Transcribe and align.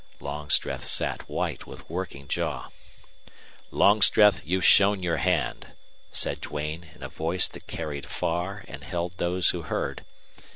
Longstreth 0.19 0.87
sat 0.87 1.29
white 1.29 1.67
with 1.67 1.87
working 1.87 2.27
jaw. 2.27 2.69
"Longstreth, 3.69 4.41
you've 4.43 4.65
shown 4.65 5.03
your 5.03 5.17
hand," 5.17 5.73
said 6.11 6.41
Duane, 6.41 6.87
in 6.95 7.03
a 7.03 7.07
voice 7.09 7.47
that 7.49 7.67
carried 7.67 8.07
far 8.07 8.65
and 8.67 8.83
held 8.83 9.15
those 9.19 9.51
who 9.51 9.61
heard. 9.61 10.03